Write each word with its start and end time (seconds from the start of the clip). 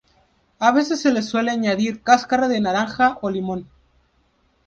A 0.57 0.71
veces 0.71 0.99
se 0.99 1.13
les 1.13 1.29
suele 1.29 1.51
añadir 1.51 2.01
cáscara 2.01 2.47
de 2.47 2.59
naranja 2.59 3.19
o 3.21 3.29
limón. 3.29 3.69